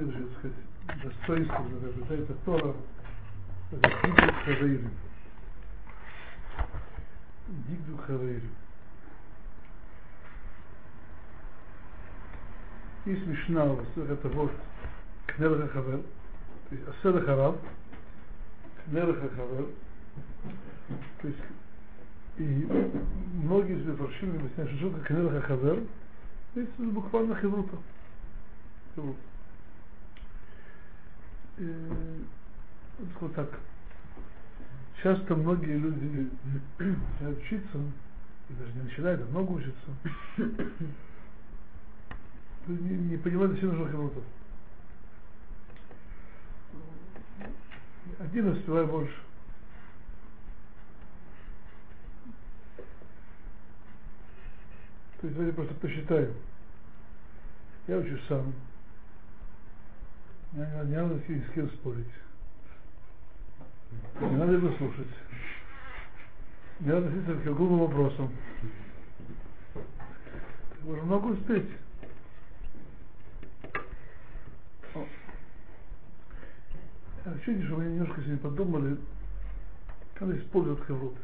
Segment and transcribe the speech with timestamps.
[0.00, 2.74] следующее, так сказать, достоинство, которое приобретается Тора,
[3.72, 4.90] это Дигду Хавейрим.
[7.68, 8.50] Дигду Хавейрим.
[13.06, 14.52] Есть Мишна, это вот
[15.26, 16.00] Кнер Хавер,
[16.68, 17.56] то есть Асер Харав,
[18.84, 19.66] Кнер Хавер,
[21.20, 21.40] то есть
[22.36, 22.66] и
[23.34, 25.82] многие из Мефаршим объясняют, что такое Кнер Хавер,
[26.54, 27.76] то есть буквально хеврута.
[31.56, 32.24] Хеврута.
[33.20, 33.48] вот так.
[35.02, 36.30] Часто многие люди
[36.78, 37.78] начинают учиться,
[38.48, 39.90] и даже не начинают, а много учатся,
[42.66, 44.20] не, не понимают, зачем нужно хеврута.
[48.18, 49.16] Один успевает больше.
[55.20, 56.34] То есть давайте просто посчитаем.
[57.86, 58.54] Я учусь сам.
[60.52, 62.06] Не, надо с кем спорить.
[64.20, 65.06] Не надо его слушать.
[66.80, 68.30] Не надо относиться к глупым вопросам.
[70.82, 71.70] Можно много успеть.
[77.24, 78.96] Ощущение, что мы немножко сегодня подумали,
[80.14, 81.16] как использовать хаврут.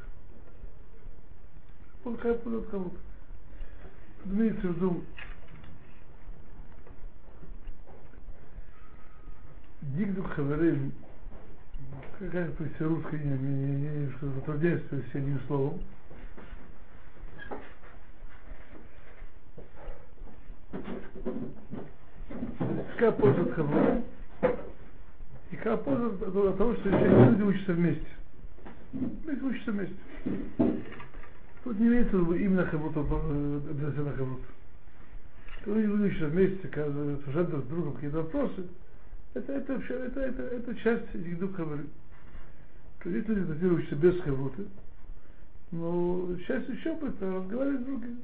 [2.05, 2.94] Как использовать хаврут.
[4.27, 5.05] Имеется в виду
[9.95, 10.92] Дигдук Хаверим,
[12.19, 15.81] какая то есть русская, не, не, не, что затрудняюсь с одним словом.
[23.12, 24.03] Польза от Хавра?
[25.51, 28.07] И какая польза от того, что люди учатся вместе.
[28.92, 29.97] Люди учатся вместе.
[31.64, 34.41] Тут не имеется именно Хаврут, обязательно Хаврут.
[35.64, 38.67] Когда люди учатся вместе, обсуждают с другом какие-то вопросы,
[39.37, 41.12] это, это, вообще, это, это, это часть.
[41.12, 44.67] То есть люди датируются без Хавруты,
[45.70, 48.20] но часть учебы это разговаривать с другими,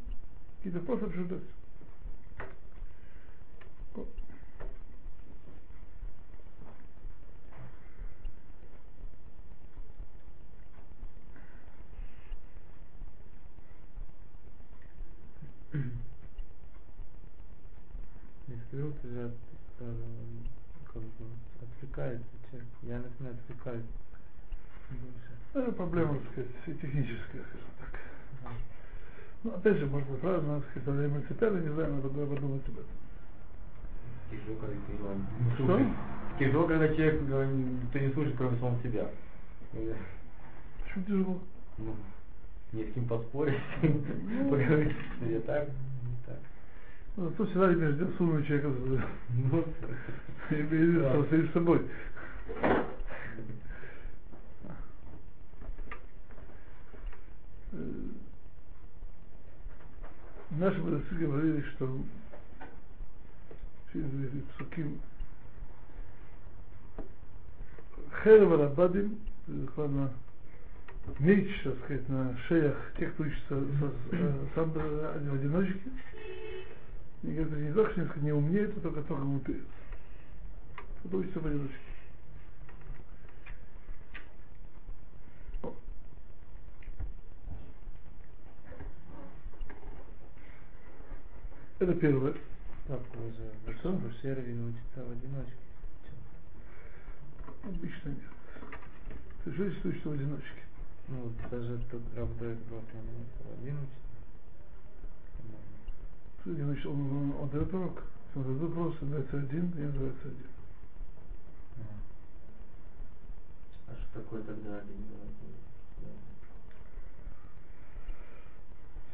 [0.56, 1.42] какие-то просто обсуждать.
[18.48, 19.30] Если вот же
[20.92, 21.24] как бы
[21.60, 22.68] отвлекается человек.
[22.82, 23.84] Я, например, отвлекаюсь.
[25.54, 28.00] Это проблема, так сказать, техническая, скажем так.
[29.42, 32.74] Ну, опять же, может быть, правильно, так сказать, это принципиально, не знаю, надо подумать об
[32.74, 32.96] этом.
[34.30, 34.74] Тяжело, когда
[35.14, 35.66] не Что?
[35.66, 35.88] слушает.
[36.38, 39.06] Тяжело, когда человек э, никто не слушает, кроме самого себя.
[39.74, 39.94] Э,
[40.84, 41.40] Почему тяжело?
[41.78, 41.96] Ну,
[42.72, 46.38] не с кем поспорить, поговорить, что я так, не так.
[47.16, 49.02] Ну, зато всегда имеешь дело с умным человеком,
[49.50, 49.64] Ну,
[50.50, 51.82] дело с собой.
[60.50, 61.98] Наши мудрецы говорили, что
[64.56, 65.00] псуким
[68.22, 70.12] Херва Рабадим, буквально
[71.18, 73.64] меч, так сказать, на шеях тех, кто учится
[74.12, 75.90] э, сам э, в одиночке.
[77.22, 79.64] И говорят, не только не умнеет, а только только глупеет.
[81.04, 81.91] Кто учится в одиночке.
[91.82, 92.32] Это первое.
[92.86, 93.00] Так,
[93.80, 93.90] Что?
[93.90, 95.56] в сервере учится в одиночке.
[97.64, 98.20] Обычно нет.
[99.42, 100.62] Ты же учишься в одиночке.
[101.08, 103.26] Ну, вот даже тут Равдой Бротлин
[103.58, 104.00] один учится.
[106.52, 108.04] один учишься, он, он, он дает урок.
[108.36, 110.46] Он задает вопрос, называется один, и называется один.
[113.88, 115.04] А что такое тогда один?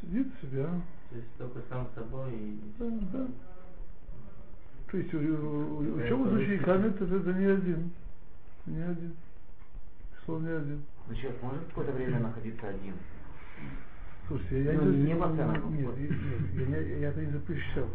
[0.02, 0.82] Сидит себя.
[1.10, 2.58] То есть только сам с собой и...
[2.78, 3.26] Да.
[4.90, 7.90] То есть учеба с учениками это, это не один.
[8.66, 9.14] Не один.
[10.24, 10.82] Слово не один.
[11.08, 12.94] Но человек может какое-то время находиться один?
[14.26, 15.52] Слушайте, я, я Ну, не, не постоянно.
[15.70, 17.86] Нет, нет, я, это не запрещал.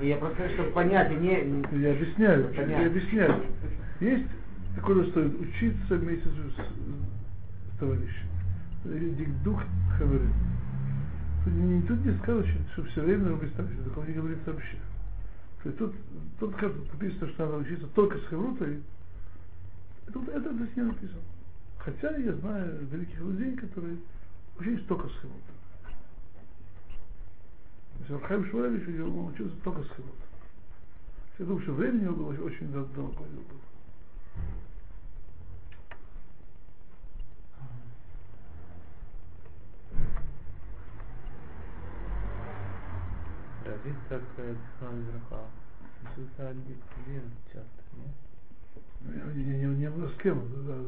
[0.00, 1.28] Я просто, чтобы понять, и не...
[1.42, 3.42] не- Я объясняю, я объясняю.
[4.00, 4.28] Есть
[4.76, 8.28] такое, что стоит учиться вместе с, с- с товарищем.
[8.84, 9.62] Дикдух
[9.98, 10.32] хаварин.
[11.44, 14.78] Тут не, тут не сказано, что, все время нужно быть что такого не говорится вообще.
[15.62, 15.94] То есть тут,
[16.38, 16.62] тут
[16.92, 18.82] написано, что надо учиться только с хаврутой,
[20.06, 21.22] и тут это здесь не написано.
[21.78, 23.96] Хотя я знаю великих людей, которые
[24.58, 25.54] учились только с хаврутой.
[27.94, 30.28] То есть Архаим Шмулевич, он учился только с хаврутой.
[31.38, 33.67] Я думаю, что времени у него было очень далеко было.
[43.68, 45.44] Равид так Зихрон Зраха.
[46.02, 47.22] Учился один
[47.52, 49.34] часто, нет?
[49.36, 50.42] Не, не, не, не было с кем.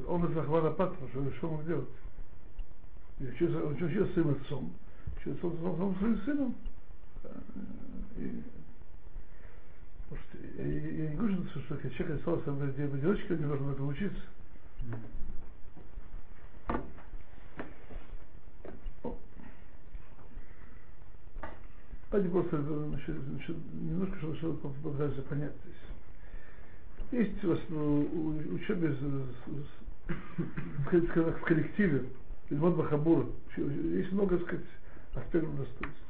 [0.09, 1.89] Он из Ахвана Патра, что, что мог делать?
[3.21, 4.73] Учился, он учился своим отцом,
[5.19, 6.55] учился он своим, сыном.
[8.17, 8.43] И,
[10.09, 14.23] что я, я- не говорю, что, человек остался в одиночке, он не должен этому учиться.
[22.11, 25.77] Давайте просто значит, значит, немножко что, что попытаемся понять здесь.
[27.13, 29.65] Есть у вас ну, у- учебе в
[30.89, 32.05] в коллективе,
[32.51, 33.27] Ильмот Бахабура,
[33.57, 34.67] есть много, так сказать,
[35.15, 36.07] аспектов достоинства.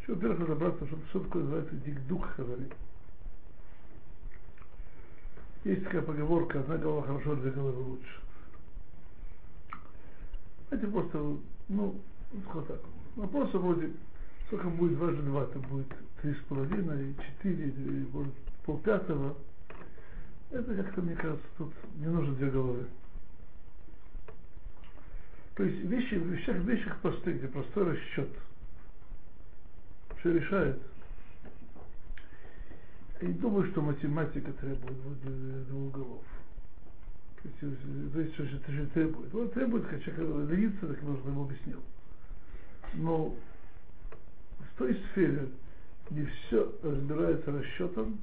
[0.00, 2.68] Еще, во-первых, разобраться, что, что такое называется дикдук хазари.
[5.64, 8.20] Есть такая поговорка, одна голова хорошо, две головы лучше.
[10.70, 11.36] Это просто,
[11.68, 12.00] ну,
[12.52, 12.80] вот так.
[13.16, 13.90] Вопрос вроде,
[14.50, 15.86] сколько будет дважды два, это будет
[16.20, 17.72] три с половиной, четыре,
[18.12, 19.36] может полпятого.
[20.50, 22.86] Это как-то, мне кажется, тут не нужно две головы.
[25.54, 28.28] То есть вещи, в вещах, в вещах простых, где простой расчет,
[30.18, 30.82] что решает.
[33.20, 36.24] Я не думаю, что математика требует вот, двух голов.
[37.40, 39.32] То есть, э, то что же требует.
[39.32, 41.80] Он требует, как человек ленится, так нужно ему объяснил.
[42.94, 43.36] Но
[44.80, 45.46] той сфере,
[46.08, 48.18] где все разбирается расчетом,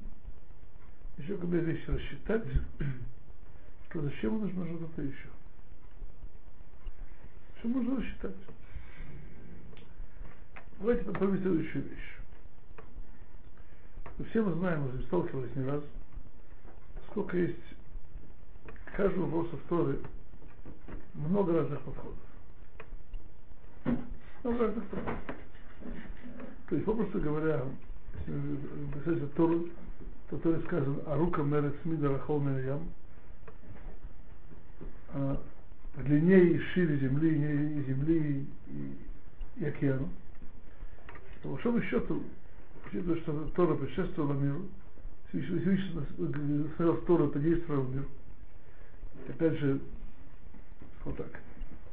[1.16, 2.42] еще когда вещи рассчитать,
[3.92, 5.28] то зачем нужно что-то еще?
[7.58, 8.34] Все можно рассчитать.
[10.80, 12.18] Давайте попробуем следующую вещь.
[14.30, 15.84] Все мы знаем, уже сталкивались не раз,
[17.08, 17.56] сколько есть
[18.84, 19.98] к каждому вопросу в Торе
[21.14, 22.18] много разных подходов.
[24.42, 25.38] Много разных подходов.
[26.68, 27.64] То есть, попросту говоря,
[28.26, 28.56] если вы
[28.92, 29.68] представляете Тору,
[30.28, 32.88] то в Торе сказано «Арука рахол ям»
[35.14, 35.40] а,
[35.96, 38.94] длиннее и шире земли, и земли и,
[39.56, 40.08] и океана.
[41.42, 42.22] По большому счету,
[42.86, 44.66] учитывая, что Тора предшествовала миру,
[45.28, 48.04] Всевышний смотрел в Тору, это действовал мир.
[49.28, 49.80] Опять же,
[51.04, 51.40] вот так.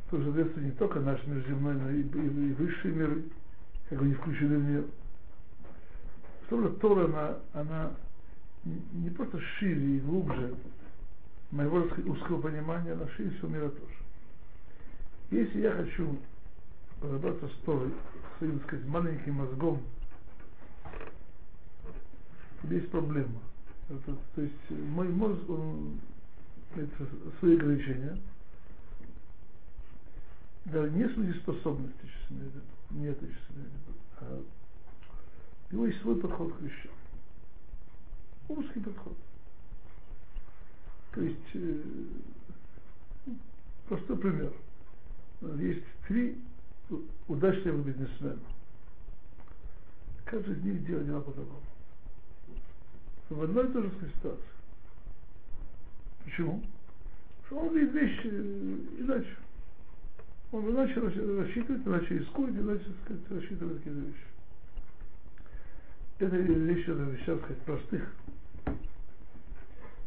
[0.09, 3.23] Тоже соответственно не только наш мир земной, но и, и, и высшие миры,
[3.89, 4.83] как они включены в нее.
[6.49, 7.91] Же Тора, она, она
[8.63, 10.55] не просто шире и глубже
[11.51, 13.93] моего узкого понимания, она шире всего мира тоже.
[15.31, 16.17] Если я хочу
[17.01, 17.91] разобраться с Торой,
[18.37, 19.81] своим, сказать, маленьким мозгом,
[22.63, 23.41] есть проблема.
[23.89, 25.99] Это, то есть мой мозг, он
[26.75, 26.89] имеет
[27.39, 28.17] свои ограничения,
[30.65, 32.61] даже не свои способности, в виду,
[32.95, 34.43] не это сейчас имею в виду, а
[35.69, 36.91] у него есть свой подход к вещам.
[38.47, 39.17] Узкий подход.
[41.13, 41.83] То есть, э,
[43.87, 44.53] простой пример.
[45.57, 46.37] Есть три
[47.27, 48.39] удачливых бизнесмена.
[50.23, 51.61] Каждый из них делает дела по-другому.
[53.29, 54.43] В одной и той же ситуации.
[56.23, 56.63] Почему?
[57.43, 58.27] Потому что он видит вещи
[58.99, 59.37] иначе.
[60.55, 64.25] Он иначе рассчитывает, иначе искует, иначе сказать, рассчитывает какие-то вещи.
[66.19, 68.13] Это это вещи, так сказать, простых.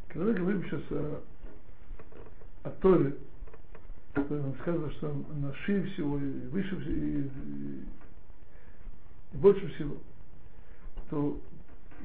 [0.08, 1.20] Когда мы говорим сейчас о,
[2.62, 3.14] о Торе,
[4.14, 7.84] то нам сказано, что она шире всего, и выше всего, и, и,
[9.34, 9.98] и больше всего,
[11.10, 11.38] то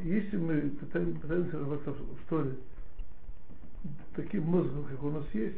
[0.03, 2.57] если мы пытаемся, пытаемся разобраться в, в Торе
[4.17, 5.55] таким мозгом, как у нас есть,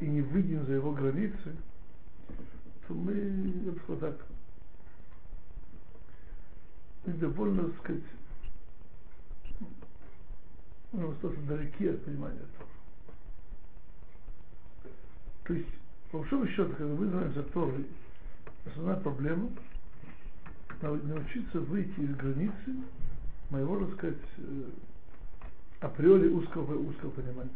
[0.00, 1.56] и не выйдем за его границы,
[2.86, 4.26] то мы, я бы сказал так,
[7.04, 8.02] мы довольно, так сказать,
[10.92, 12.68] можем остаться далеки от понимания Тора.
[15.44, 15.68] То есть,
[16.10, 17.86] по большому счету, когда мы занимаемся Торой,
[18.66, 19.50] основная проблема
[20.82, 22.76] научиться выйти из границы
[23.50, 24.70] моего, так сказать, э,
[25.80, 27.50] априори узкого, узкого понимания.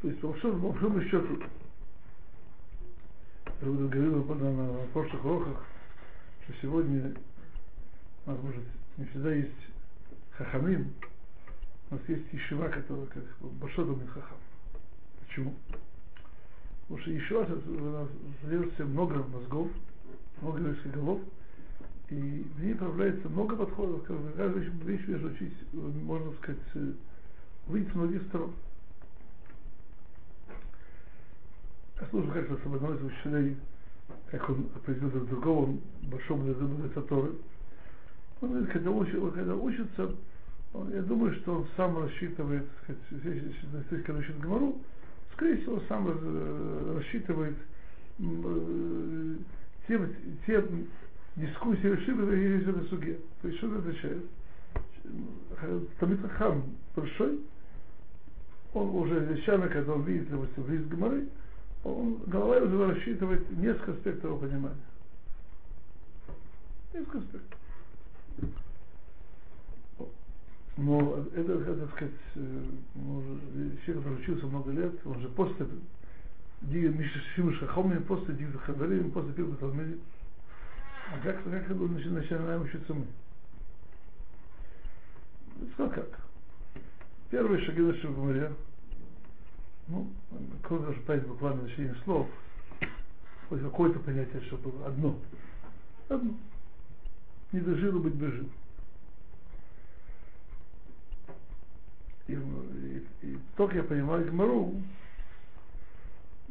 [0.00, 1.42] То есть, по большому, по большому счету,
[3.60, 5.64] я уже говорил на, на прошлых уроках,
[6.44, 7.14] что сегодня
[8.24, 8.62] у нас, может,
[8.96, 9.52] не всегда есть
[10.30, 10.92] хахамим,
[11.90, 13.24] у нас есть ишива, которая как
[13.60, 14.38] Башода Хахам.
[15.26, 15.54] Почему?
[16.86, 18.08] Потому что у нас
[18.42, 19.68] содержится много мозгов,
[20.40, 21.20] много еврейских голов,
[22.10, 24.04] и в ней проявляется много подходов,
[24.36, 26.92] каждую вещь, вещь можно сказать, э,
[27.66, 28.54] выйти с многих сторон.
[32.10, 33.56] Слушал как-то с одного из учителей,
[34.30, 37.32] как он определил друг другого, большому мудреца Торы.
[38.40, 40.14] Он когда, учит, когда учится,
[40.72, 44.78] он, я думаю, что он сам рассчитывает, сказать, если, когда учит Гамару,
[45.32, 47.56] скорее всего, сам э, рассчитывает
[48.20, 49.34] э,
[49.88, 50.00] те,
[50.46, 50.64] те
[51.34, 53.18] дискуссии Шибы в этой суге.
[53.42, 54.24] То есть что это означает?
[55.98, 56.20] Тамит
[56.94, 57.40] большой,
[58.74, 61.26] он уже изначально, когда он видит, допустим, лист Гамары,
[61.84, 64.76] он, голова уже рассчитывает несколько аспектов его понимания.
[66.92, 67.58] Несколько аспектов.
[70.76, 73.22] Но это, это так сказать, ну,
[73.84, 75.66] человек, который учился много лет, он же после
[76.62, 79.98] Дига Мишашим Шахомин, после Дига Хабарим, после Пирба Талмиди.
[81.12, 83.06] А как, как это начинаем учиться мы?
[85.72, 86.20] Сказал как?
[87.30, 88.52] Первые шаги нашего говоря,
[89.88, 90.10] ну,
[90.62, 92.28] того, что понять буквально значение слов,
[93.48, 95.18] хоть какое-то понятие, чтобы было одно.
[96.08, 96.34] Одно.
[97.52, 98.48] Не дожило быть бы.
[102.26, 104.74] И, и, и только я понимаю Гмару,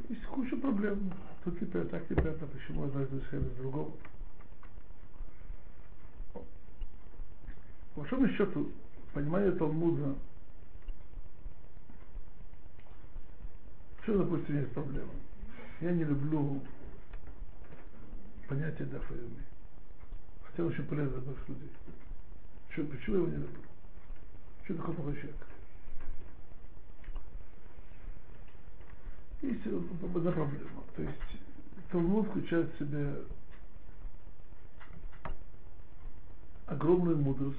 [0.10, 1.12] есть куча проблем.
[1.44, 3.91] Тут теперь так, теперь так, почему одно из из другого.
[6.34, 6.41] По
[8.01, 8.72] большому счету,
[9.13, 10.15] понимание Талмуда
[14.08, 15.12] Что, допустим, есть проблема?
[15.82, 16.62] Я не люблю
[18.48, 19.44] понятие дафаюми.
[20.44, 21.70] Хотя очень полезно для людей.
[22.70, 23.62] Что, почему я его не люблю?
[24.64, 25.48] Что такое плохой человек?
[29.42, 30.84] Есть одна проблема.
[30.96, 31.18] То есть
[31.92, 33.14] Талмуд включает в себя
[36.66, 37.58] огромную мудрость,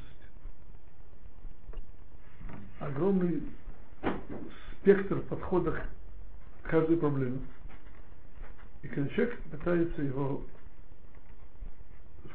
[2.80, 3.42] огромный
[4.80, 5.78] спектр подходов
[6.68, 7.40] каждую проблему.
[8.82, 10.44] И когда человек пытается его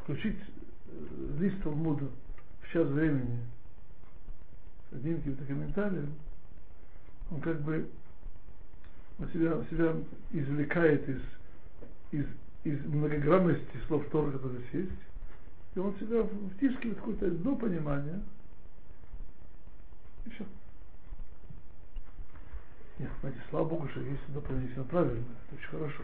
[0.02, 2.10] включить э, лист Талмуда
[2.62, 3.40] в час времени
[4.90, 6.14] с одним каким-то комментарием,
[7.32, 7.90] он как бы
[9.20, 9.96] он себя, себя
[10.32, 11.22] извлекает из,
[12.12, 12.26] из,
[12.64, 15.02] из многогранности слов Тора, которые здесь есть,
[15.76, 16.24] и он себя
[16.56, 18.22] втискивает в какое-то одно понимание,
[20.26, 20.46] и все.
[23.00, 26.04] Нет, знаете, слава Богу, что есть сюда принесено правильно, это очень хорошо.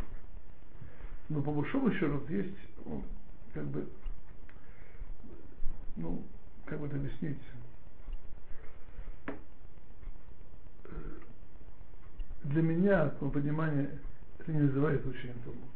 [1.29, 2.55] Но по большому счету есть,
[2.85, 3.03] ну,
[3.53, 3.87] как бы,
[5.95, 6.23] ну,
[6.65, 7.37] как бы это объяснить,
[12.43, 13.89] для меня, по пониманию,
[14.39, 15.67] это не называется учением Талмуда.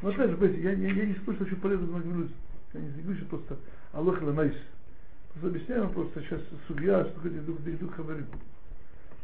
[0.00, 2.36] Но опять же, я, я, я не что очень полезно многим людям.
[2.74, 3.58] Я не говорю, просто
[3.92, 4.54] Аллах Ламайс.
[5.42, 8.26] Объясняем просто сейчас судья, что такое дух, дух говорим.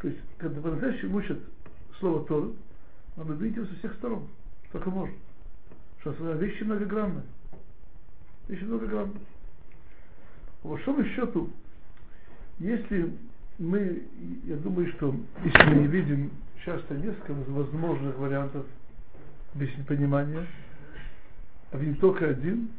[0.00, 1.22] То есть, когда по-настоящему
[1.98, 2.50] слово Тора,
[3.16, 4.28] надо видеть его со всех сторон,
[4.70, 5.14] только можно.
[6.00, 7.24] Что вещи многогранные.
[8.48, 9.20] Вещи многогранные.
[10.62, 11.50] По большому счету,
[12.58, 13.12] если
[13.58, 14.02] мы,
[14.44, 16.30] я думаю, что если мы не видим
[16.64, 18.66] часто несколько возможных вариантов
[19.54, 20.46] без понимания,
[21.72, 22.70] а видим только один,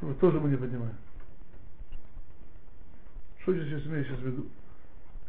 [0.00, 1.03] то тоже мы не понимаем.
[3.44, 4.46] Что я сейчас имею сейчас в виду?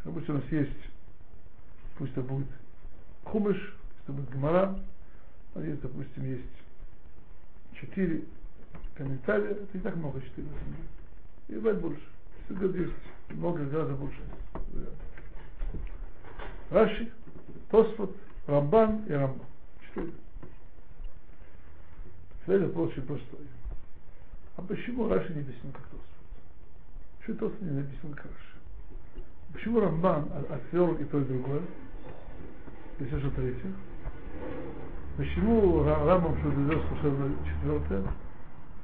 [0.06, 0.72] Допустим, у нас есть,
[1.98, 2.48] пусть это будет
[3.26, 4.80] хумыш, пусть это будет гмара,
[5.54, 6.46] а есть, допустим, есть
[7.74, 8.24] четыре
[8.96, 10.48] комментария, это не так много, четыре.
[11.50, 12.04] И бывает больше.
[12.46, 12.94] Всегда есть
[13.32, 14.22] много гораздо больше.
[16.70, 17.12] Раши,
[17.70, 18.16] Тосфот,
[18.48, 19.46] Рамбан и Рамбан.
[19.88, 20.14] Четыре.
[22.46, 23.48] Следует вопрос очень простой.
[24.56, 26.15] А почему Раши не объяснил как Тосфот?
[27.26, 29.24] Что Тосфот не написан как Раши?
[29.52, 31.62] Почему Рамбан отвел и то, и другое?
[33.00, 33.74] Если что третье.
[35.18, 38.04] Почему Рамбам что-то вез совершенно четвертое?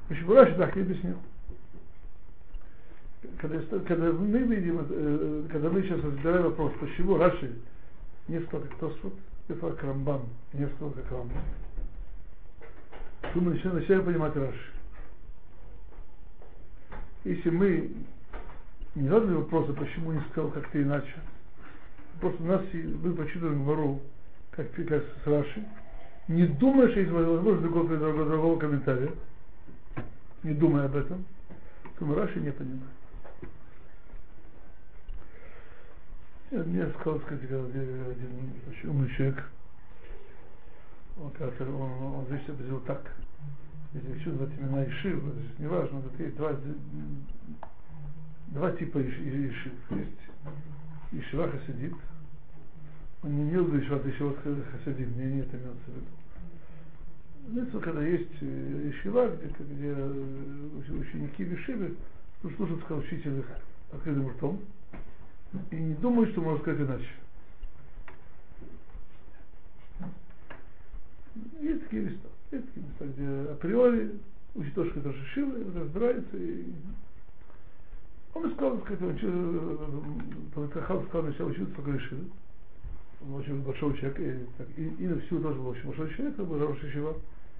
[0.09, 1.17] Почему Раши так не объяснил?
[3.37, 7.53] когда, когда мы видим, э, когда мы сейчас разбираем вопрос, почему Раши
[8.27, 9.13] не сказал как Тосфот,
[9.47, 10.21] не сказал как Рамбан,
[10.53, 11.43] не сказал как Рамбан,
[13.21, 14.71] то мы начинаем, начинаем понимать Раши.
[17.23, 17.91] Если мы
[18.95, 21.13] не задали вопроса, почему не сказал как-то иначе,
[22.19, 24.01] просто у нас мы прочитываем вору,
[24.51, 25.65] как, как с Раши,
[26.27, 29.11] не думая, что есть возможность другого, другого, другого комментария,
[30.43, 31.25] не думая об этом,
[31.97, 32.81] то Раши не понимаем.
[36.51, 39.41] Мне сказал, сказать, один, очень умный человек,
[41.17, 43.09] он, кажется, он, он здесь объяснил так.
[43.93, 45.21] Если хочу назвать имена Ишив,
[45.59, 46.53] не важно, вот есть два,
[48.51, 49.73] два типа Ишив.
[49.89, 51.93] Есть Ишива Хасидит,
[53.23, 54.35] он не имел в виду Ишива Ишива
[54.71, 56.05] Хасидит, мне не это имелся в виду.
[57.49, 59.93] Знаете, когда есть Ишива, где, где
[60.93, 61.95] ученики Вишивы
[62.41, 63.47] слушают, сказал учитель их
[63.91, 64.59] открытым ртом,
[65.69, 67.09] и не думают, что можно сказать иначе.
[71.61, 72.27] Есть такие места.
[72.51, 74.11] Есть такие места, где априори
[74.55, 76.37] учит то, что Шишива, разбирается.
[76.37, 76.65] И...
[78.33, 82.23] Он сказал, сказать, он Кахал сказал, начал учиться только Шишива.
[83.23, 86.33] Он очень большой человек, и, так, и, и на всю тоже был очень большой человек,
[86.33, 87.15] это был хороший Шишива.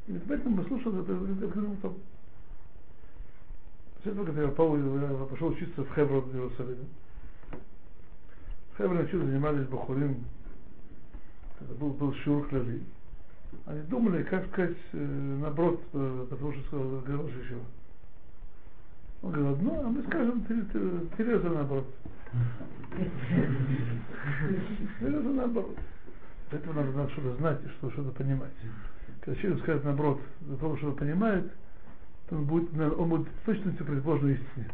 [0.08, 1.14] И поэтому мы слушали это
[1.46, 1.98] открытым ртом.
[3.98, 6.86] После этого, когда попал, я пошел учиться в Хеврон в Иерусалиме.
[8.74, 10.24] В Хевроне чуть занимались Бахурим,
[11.60, 12.82] когда был, был Шур Хлали.
[13.66, 17.58] Они думали, как сказать, э, наоборот, э, потому что сказал еще.
[19.22, 20.44] Он говорил одно, а мы скажем
[21.18, 21.88] Тереза наоборот.
[25.00, 25.78] Тереза наоборот.
[26.50, 28.52] Для этого надо, что-то знать и что, что-то понимать.
[29.22, 31.52] Когда человек скажет наоборот, для того, что он понимает,
[32.28, 34.70] то он будет, он будет точно противоположной истине.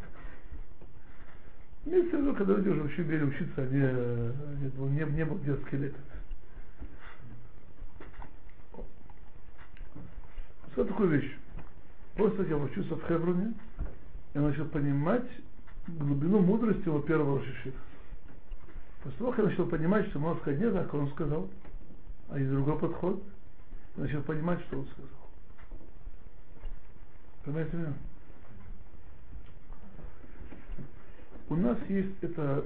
[1.85, 5.77] Имеется в виду, когда люди уже вообще умели учиться, они, они, не, не был детский
[5.77, 5.93] лет.
[10.71, 11.37] Что такую вещь?
[12.15, 13.53] Просто я учился в Хевроне,
[14.37, 15.27] я начал понимать
[15.87, 17.73] глубину мудрости его первого Рошишира.
[19.01, 21.49] После того, как я начал понимать, что сказать не так, он сказал,
[22.29, 23.23] а есть другой подход,
[23.95, 25.09] я начал понимать, что он сказал.
[27.45, 27.93] Понимаете меня?
[31.49, 32.63] У нас есть это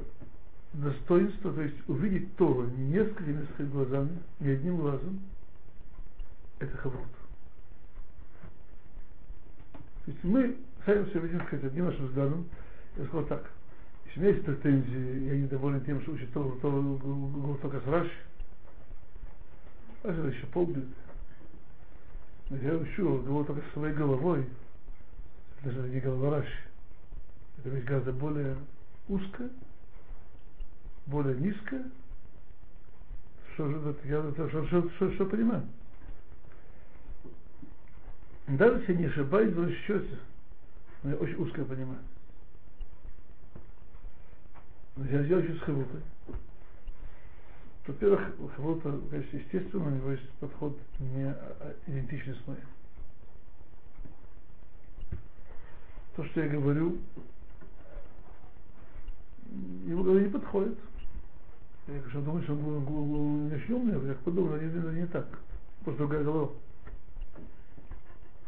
[0.73, 5.21] достоинство, то есть увидеть Тору несколькими глазами, не одним глазом,
[6.59, 7.07] это хаврут.
[10.03, 12.45] То есть мы сами все видим, сказать, одним нашим взглядом,
[12.97, 13.49] я сказал так,
[14.05, 17.87] если у меня есть претензии, я недоволен тем, что учит Тору, то говорю только с
[17.87, 18.11] Раши,
[20.03, 20.87] Раши это еще полбеды.
[22.49, 24.45] Я учу, говорю только своей головой,
[25.63, 26.59] даже не голова Раши.
[27.59, 28.57] Это вещь гораздо более
[29.07, 29.49] узкая,
[31.05, 31.85] более низкая,
[33.53, 35.63] что же я что, что, что, что понимаю.
[38.47, 40.17] Даже если не ошибаюсь в расчете,
[41.03, 41.99] но я очень узко понимаю.
[44.95, 46.01] Но я сделал с хавутой.
[47.87, 52.61] Во-первых, хавута, конечно, естественно, у него есть подход не а, идентичный с моим.
[56.15, 56.97] То, что я говорю,
[59.85, 60.77] его голове не подходит.
[61.87, 65.27] Я, конечно, думаю, что он очень умный, я подумал, это не так.
[65.83, 66.51] Просто другая голова.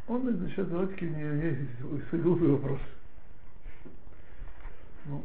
[0.07, 2.83] Он задавать такие не, не, глупые вопросы.
[5.05, 5.23] Ну,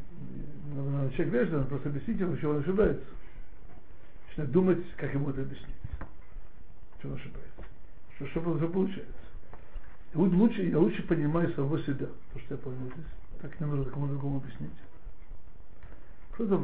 [0.75, 3.05] надо, надо человек вежливо, просто объяснить ему, что он ошибается.
[4.29, 5.77] Начинает думать, как ему это объяснить.
[6.99, 7.51] Что он ошибается.
[8.17, 9.13] Что, что, что получается.
[10.15, 13.07] И лучше, я лучше понимаю самого себя, то, что я понял здесь.
[13.41, 14.71] Так не нужно такому другому объяснить.
[16.33, 16.55] Кто-то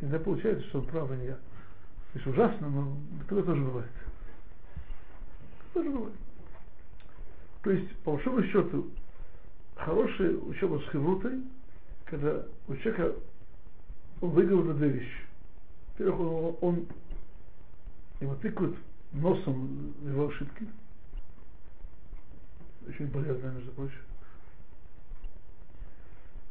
[0.00, 1.38] иногда получается, что он прав, а не я.
[2.14, 3.90] Это ужасно, но такое тоже бывает.
[5.72, 6.14] Тоже бывает.
[7.62, 8.90] То есть, по большому счету,
[9.76, 11.42] хорошая учеба с хеврутой,
[12.04, 13.14] когда у человека
[14.64, 15.20] на две вещи.
[15.92, 16.86] Во-первых, он, он
[18.20, 18.76] его тыкают
[19.12, 20.66] носом его ошибки.
[22.88, 24.00] Очень полезно, между прочим.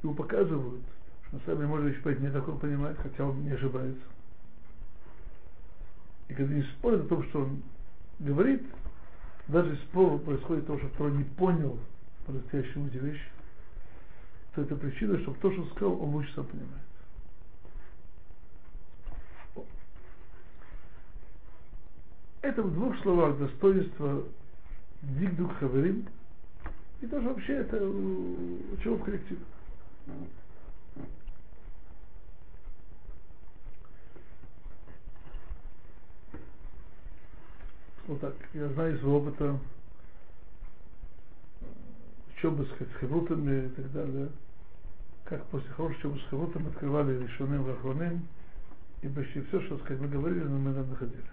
[0.04, 0.82] Ему показывают,
[1.28, 4.02] что на самом деле может еще не так он понимает, хотя он не ошибается.
[6.30, 7.62] И когда не спорят о том, что он
[8.20, 8.64] говорит,
[9.48, 11.78] даже спор происходит то, что второй не понял
[12.26, 13.30] по-настоящему эти вещи,
[14.56, 16.82] то это причина, чтобы то, что он сказал, он лучше сам понимает.
[22.42, 24.24] Это в двух словах достоинство
[25.02, 26.08] Дигдук Хаверим,
[27.02, 29.42] и тоже вообще это у чего в коллективе.
[38.12, 39.58] Вот так, я знаю из опыта
[42.36, 44.30] учебы с хеврутами и так далее,
[45.24, 48.28] как после хорошей учебы с хеврутами открывали решенным вахроным,
[49.02, 51.24] и почти все, что сказать, мы говорили, но мы там находили.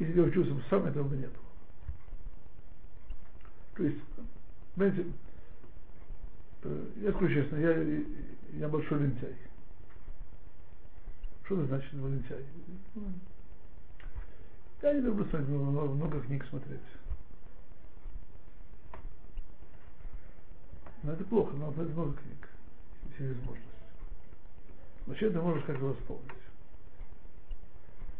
[0.00, 1.44] Если я учился сам, этого бы не было.
[3.76, 4.00] То есть,
[4.74, 5.06] знаете,
[6.66, 7.70] Э, Я скажу честно, я,
[8.58, 9.36] я большой лентяй.
[11.46, 12.44] Что это значит лентяй?
[12.96, 13.02] Ну,
[14.82, 16.80] Я не люблю смотреть, много, книг смотреть.
[21.04, 22.48] Но это плохо, надо смотреть много книг,
[23.10, 23.68] если есть возможность.
[25.06, 26.32] Вообще ты можешь как-то восполнить.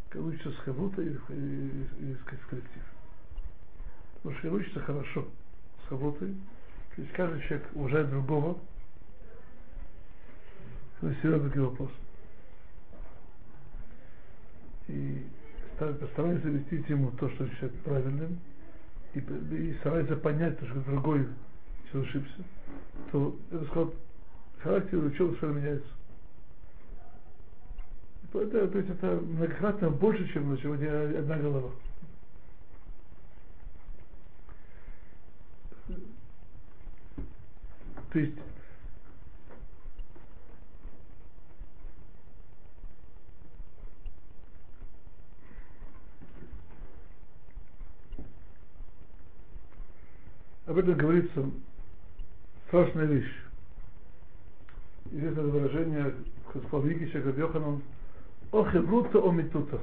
[0.09, 2.83] Как учиться с хаврута или, или, или с коллектив.
[4.23, 5.27] Потому что учится хорошо
[5.85, 6.33] с хаврутой,
[6.95, 8.57] то есть каждый человек уважает другого,
[11.01, 11.91] это серьезный вопрос.
[14.89, 15.27] И
[15.75, 18.39] старается вести ему то, что считает правильным,
[19.15, 21.27] и, и старается понять то, что другой
[21.89, 22.45] все ошибся,
[23.11, 23.95] то это сказал,
[24.59, 25.89] характер ученого совершенно меняется.
[28.35, 31.71] Это, то есть это многократно больше, чем на сегодня одна голова.
[38.13, 38.35] То есть
[50.67, 51.51] об этом говорится
[52.67, 53.33] страшная вещь.
[55.11, 56.15] Известное выражение
[56.53, 57.83] Хасплавики Шекаб Йоханан
[58.53, 59.81] о хеврута, о метута.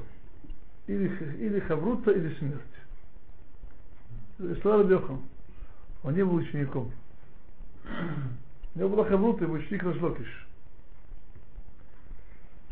[0.87, 2.61] Или, или хаврута, или смерть.
[4.61, 5.21] Слава Бехан.
[6.03, 6.91] Он не был учеником.
[8.75, 10.47] У него была хаврута, его ученик Рашлокиш.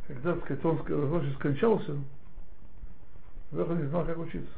[0.07, 1.97] Когда, так сказать, он Рашлокиш скончался,
[3.51, 4.51] Бехан не знал, как учиться.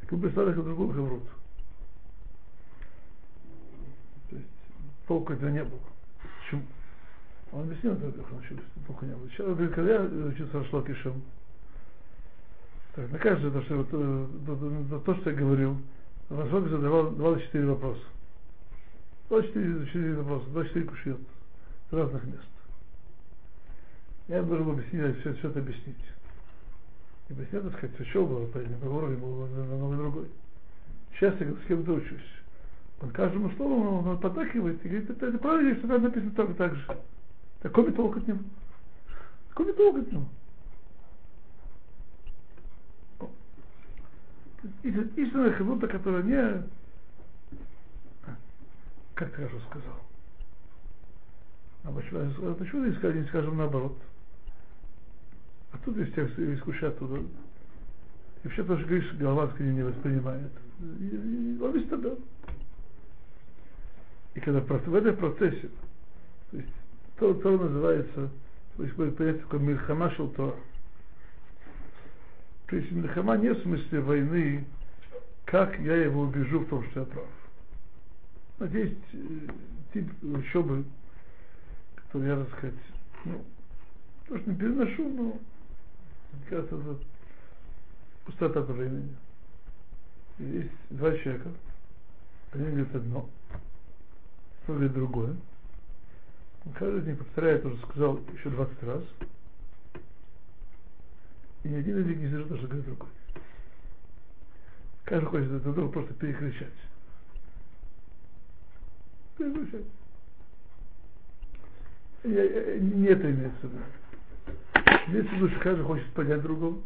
[0.00, 1.28] Так мы представили другую хавруту.
[4.30, 4.48] То есть
[5.08, 5.80] толку этого не было.
[6.40, 6.62] Почему?
[7.50, 9.28] Он объяснил это, как он учился, толку не было.
[9.30, 11.22] Сейчас, говорит, когда я учился Рашлокишем,
[12.94, 15.78] так, на каждое то, что, то, то, то, что я говорил,
[16.28, 18.02] Рашлокиш задавал 24 вопроса.
[19.30, 21.18] 24, 24 вопроса, 24 кушьет
[21.90, 22.48] с разных мест.
[24.28, 25.96] Я должен был объяснить, все, все это объяснить.
[27.30, 30.28] И объяснять, так сказать, все было, по уровень был намного другой.
[31.14, 32.38] Сейчас я с кем-то учусь.
[33.00, 36.74] Он каждому слову он, поддакивает и говорит, это, это правильно, что там написано так, так
[36.74, 36.98] же.
[37.60, 38.40] Такой толк от него.
[39.50, 40.28] Такой толк от него.
[44.82, 46.64] Истинная хилута, которая не
[49.18, 49.96] как ты хорошо сказал.
[51.82, 53.98] А почему, почему не скажем наоборот?
[55.72, 57.16] А тут есть текст искушать оттуда.
[57.16, 57.24] И
[58.44, 60.52] вообще тоже говоришь, голова не воспринимает.
[60.80, 62.10] Он без тебя.
[62.10, 62.37] И
[64.40, 65.70] когда в этом процессе,
[66.50, 66.72] то есть
[67.18, 68.30] то, то называется,
[68.76, 70.54] то есть будет понятие такое мирхама шелтора.
[72.66, 74.64] То есть мирхама не в смысле войны,
[75.46, 78.72] как я его убежу в том, что я прав.
[78.72, 79.18] Есть э,
[79.94, 80.84] тип учебы,
[81.94, 82.74] который я, так сказать,
[83.24, 83.44] ну,
[84.26, 85.38] то, что не переношу, но
[86.48, 86.98] кажется, это
[88.24, 89.16] пустота времени.
[90.38, 91.50] И есть два человека,
[92.52, 93.28] один говорит одно,
[94.76, 95.36] или другое.
[96.74, 99.02] Каждый них повторяет, уже сказал еще 20 раз.
[101.64, 103.08] И ни один из них не слышит, что говорит другой.
[105.04, 106.72] Каждый хочет это друга просто перекричать.
[109.38, 109.86] Перекричать.
[112.24, 113.82] Я, я, не это имеется в виду.
[115.06, 116.78] Имеется в виду, что каждый хочет понять другого.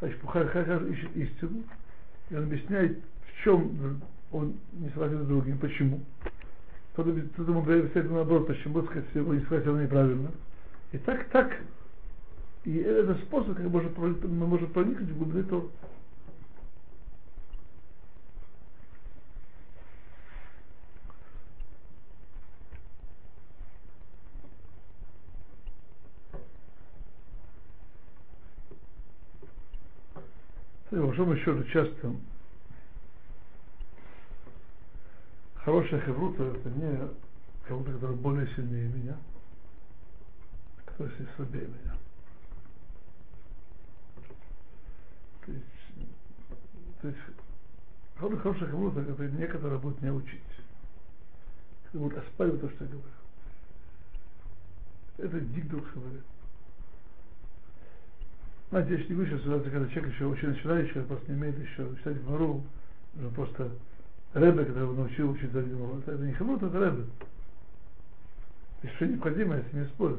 [0.00, 1.64] Каждый ищет истину.
[2.30, 4.00] И он объясняет, в чем
[4.32, 6.00] он не согласен с другим, почему.
[6.92, 10.30] Кто-то ему говорит наоборот, почему сказать, его не сказать неправильно.
[10.92, 11.60] И так, так.
[12.64, 15.68] И это способ, как может, мы можем проникнуть в глубины Торы.
[30.90, 32.12] По большому счету часто
[35.68, 37.08] хорошая хеврута это не
[37.66, 39.16] хеврута, которая более сильнее меня,
[40.78, 41.94] а которая слабее меня.
[45.44, 46.10] То есть,
[47.02, 47.20] то есть
[48.16, 50.40] хорошая хеврута это не, которая будет меня учить.
[51.84, 53.08] Которая будет оспаривать то, что я говорю.
[55.18, 56.24] Это дикдух говорит.
[58.70, 62.22] Знаете, я не сейчас ситуация, когда человек еще очень начинающий, просто не умеет еще читать
[62.22, 62.64] гмару,
[63.16, 63.70] уже просто
[64.34, 66.02] Рэбе, который научил учить за гмару.
[66.06, 67.04] Это не хамут, это Рэбе.
[68.82, 70.18] И что необходимо, если не спорят.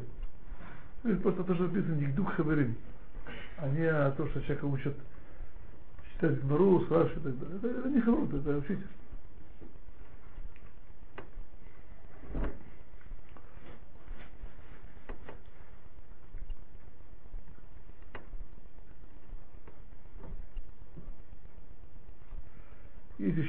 [1.03, 2.75] Ну, это просто то, что написано дух хаверим,
[3.57, 4.95] а не то, что человека учат
[6.13, 7.57] читать гмару, спрашивать и так далее.
[7.57, 8.87] Это, это не хамут, это учитель.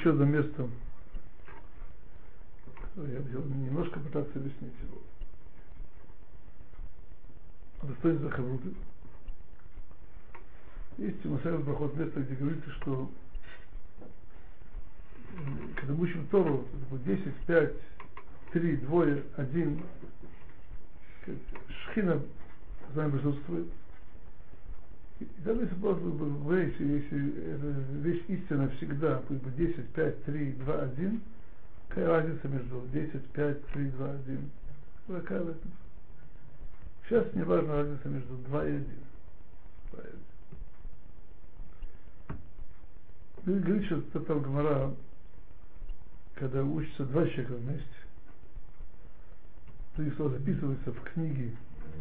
[0.00, 0.68] Еще одно место.
[2.96, 4.98] Я хотел немножко пытаться объяснить его.
[7.82, 8.74] Достоинство Хавруты.
[10.96, 13.10] Есть у Масаев проход место, где говорится, что
[15.76, 17.72] когда мы учим Тору, 10, 5,
[18.52, 19.82] 3, 2, 1,
[21.68, 22.22] шхина
[22.94, 23.68] нами присутствует.
[25.44, 27.66] Даже если просто в если, эта
[28.00, 31.22] вещь истина всегда, пусть бы 10, 5, 3, 2, 1,
[31.88, 34.50] какая разница между 10, 5, 3, 2, 1?
[35.08, 35.66] Какая разница?
[37.06, 38.86] Сейчас не важна разница между 2 и 1.
[39.92, 40.06] 2 и
[43.44, 43.60] 1.
[43.62, 44.94] Говорит, что Татар Гмара,
[46.34, 47.86] когда учатся два человека вместе,
[49.96, 51.56] то их слова записываются в книге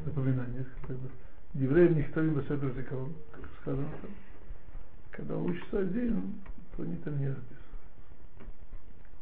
[0.05, 1.09] напоминаниях, как бы,
[1.53, 4.11] евреям Нихтавим Басадр Зикарон, как сказано там.
[5.11, 6.35] Когда учится один,
[6.75, 7.35] то они там не.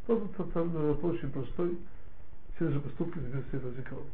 [0.06, 1.78] Просто там вопрос очень простой.
[2.56, 3.20] Все же поступки
[3.52, 4.06] Сефер Зикарон.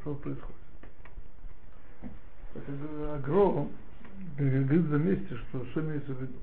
[0.00, 0.54] Что происходит?
[3.14, 3.68] Агро
[4.38, 6.38] говорит за месте, что что имеется в виду.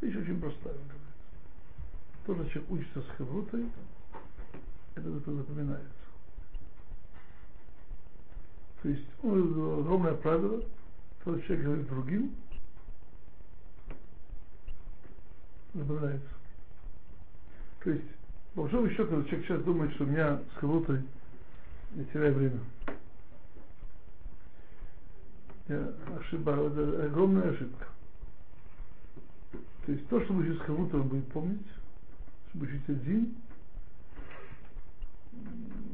[0.00, 1.04] Вещь очень простая, он говорит.
[2.26, 3.66] Тот человек учится с хеврутой,
[4.94, 6.03] это, это запоминается.
[8.84, 10.62] То есть ну, огромное правило,
[11.24, 12.34] тот человек говорит другим,
[15.72, 16.28] запоминается.
[17.82, 18.04] То есть,
[18.54, 21.02] по большому счету, человек сейчас думает, что у меня с хеврутой
[21.94, 22.60] я теряю время.
[25.68, 27.86] Я ошибаюсь, это огромная ошибка.
[29.86, 31.66] То есть то, что учится кого-то, он будет помнить,
[32.50, 33.34] что учить один,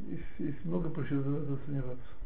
[0.09, 2.21] есть, есть много причин за это сомневаться.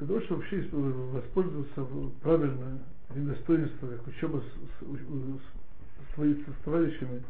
[0.11, 1.87] того, чтобы вообще воспользоваться
[2.21, 2.79] правильно
[3.11, 4.97] этим достоинством, как учеба с, с,
[6.15, 7.23] с, с товарищами,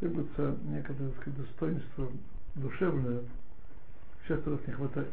[0.00, 2.10] требуется некое так сказать, достоинство
[2.56, 3.20] душевное.
[4.26, 5.08] Часто нас не хватает.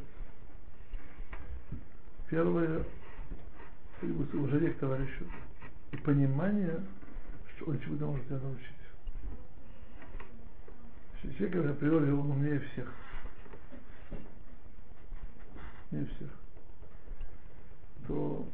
[2.29, 2.83] Первое
[3.99, 5.25] требуется уважение к товарищу
[5.91, 6.79] и понимание,
[7.55, 8.65] что он чему-то может тебя научить.
[11.37, 12.91] Человек априори он умнее всех.
[15.91, 16.40] Не всех
[18.11, 18.45] то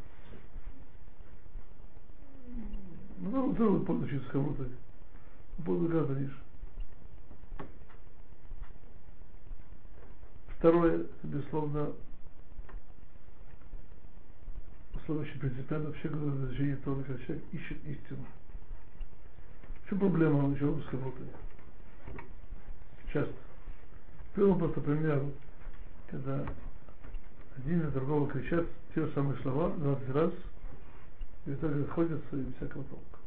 [3.20, 4.68] ну, надо тоже подучиться кому-то.
[5.58, 6.38] Буду гораздо ниже.
[10.58, 11.94] Второе, безусловно,
[14.94, 18.26] условие очень принципиально, вообще говоря, движение Торы, когда человек ищет истину.
[19.84, 21.28] В чем проблема учебы с работой?
[23.14, 23.34] Часто.
[24.36, 25.24] Первый просто пример,
[26.10, 26.46] когда
[27.58, 30.32] один на другого кричат те же самые слова 20 раз,
[31.46, 33.20] и в итоге расходятся и всякого толка.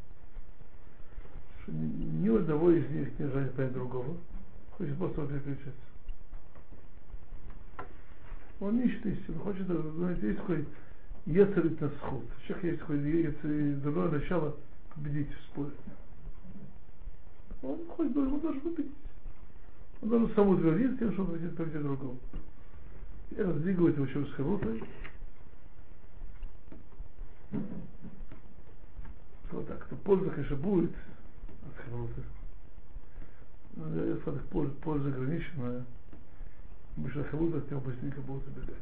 [1.67, 4.17] Ни, у одного из них не желает понять другого,
[4.71, 5.71] хочет просто переключаться.
[8.59, 10.65] Он не ищет истину, хочет, знаете, есть такой
[11.25, 12.23] Ецерит на сход.
[12.47, 14.55] Человек есть такое дурное начало
[14.95, 15.71] победить в споре.
[17.61, 18.91] Он хочет, он должен победить.
[20.01, 22.17] Он должен сам утвердить тем, что он победит, победит другого.
[23.31, 24.83] И раздвигивает его через харутой.
[29.51, 30.91] Вот так, то польза, конечно, будет
[31.65, 32.23] от харуты.
[33.75, 35.85] Но я сказал, польза, польза ограниченная.
[37.09, 38.75] Что харута от него быстренько будут убегать.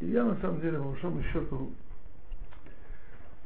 [0.00, 1.72] И я на самом деле, по большому счету,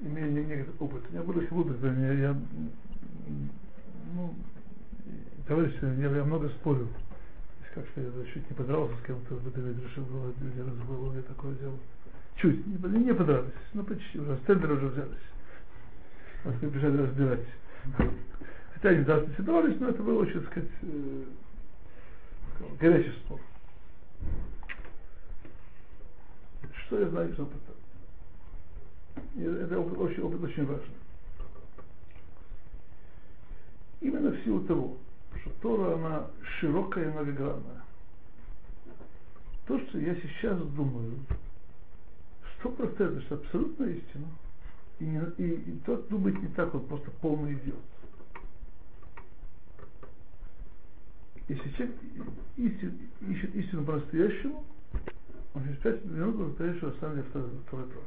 [0.01, 1.05] имею некоторый опыт.
[1.13, 2.41] Я буду хилут, я, я
[4.15, 4.35] ну,
[5.51, 6.89] товарищи, я, я много спорю.
[7.75, 10.07] Как сказать, я чуть не подрался с кем-то в этом решил,
[10.41, 11.79] люди разговор, я такое делал.
[12.37, 15.27] Чуть, не, не подрались, но почти, уже стендеры уже взялись.
[16.45, 17.47] Нас прибежали разбирать.
[18.75, 21.25] Хотя они даже не дрались, но это было очень, так сказать, э,
[22.79, 23.41] горячий спор.
[26.87, 27.73] Что я знаю из опыта?
[29.35, 30.95] И это очень, опыт очень важный.
[34.01, 34.97] Именно в силу того,
[35.39, 36.27] что Тора, она
[36.59, 37.83] широкая и многогранная.
[39.67, 41.19] То, что я сейчас думаю,
[42.59, 44.27] сто процентов, что абсолютная истина,
[44.99, 47.79] и, не, и, и тот думает не так, он просто полный идиот.
[51.49, 51.97] Если человек
[52.57, 54.65] ищет, ищет истину по-настоящему,
[55.53, 58.05] Он через пять минут говорит, что оставили второй, второй прав.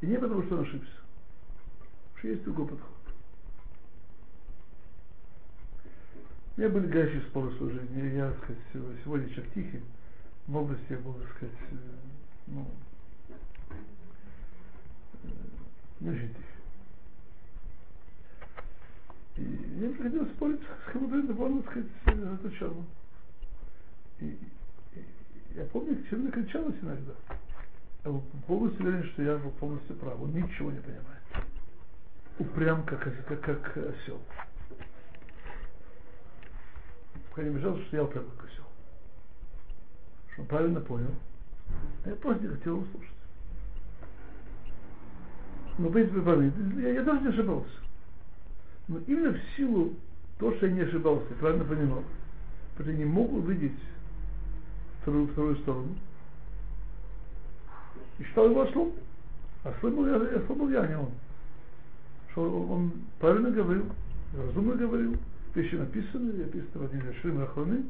[0.00, 0.90] И не потому, что он ошибся.
[1.80, 2.93] Потому что есть другой подход.
[6.56, 8.14] У меня были горячие споры в своей жизни.
[8.16, 8.62] Я, так сказать,
[9.02, 9.82] сегодня человек тихий.
[10.46, 11.76] В молодости я был, так сказать, э,
[12.46, 12.70] ну,
[15.24, 15.28] э,
[15.98, 16.44] не очень тихий.
[19.36, 22.84] И мне приходилось спорить с кем-то довольно, так сказать, ожесточенно.
[24.20, 25.04] И, и
[25.56, 27.14] я помню, чем накричалась иногда.
[28.04, 30.20] Я был полностью уверен, что я был полностью прав.
[30.20, 31.22] Он ничего не понимает.
[32.38, 34.20] Упрям, как, как, как осел.
[37.34, 38.48] Пока не бежал, я упрям, как.
[40.32, 41.10] Что он правильно понял.
[42.04, 43.10] А я просто не хотел его слушать.
[45.78, 47.74] Но, в принципе, я, я тоже не ошибался.
[48.86, 49.94] Но именно в силу
[50.38, 52.04] того, что я не ошибался, правильно понимал,
[52.76, 53.80] потому что я не мог увидеть
[55.02, 55.96] вторую, вторую сторону,
[58.20, 58.92] и считал его ослом.
[59.64, 61.10] Ослом был я, ослом был я, а не он.
[62.30, 63.86] Что он правильно говорил,
[64.36, 65.16] разумно говорил,
[65.54, 67.84] вещи написаны, написаны в один Шрим Рахроны,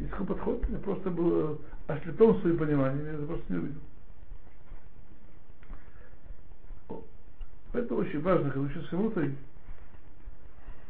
[0.00, 3.80] и такой подход, я просто был ослеплен своим пониманием, я это просто не увидел.
[7.72, 9.28] Поэтому очень важно, когда учишься кому-то,